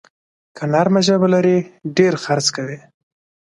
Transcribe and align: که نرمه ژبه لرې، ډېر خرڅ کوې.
که 0.55 0.63
نرمه 0.73 1.01
ژبه 1.07 1.27
لرې، 1.33 1.57
ډېر 1.97 2.13
خرڅ 2.23 2.47
کوې. 2.55 2.79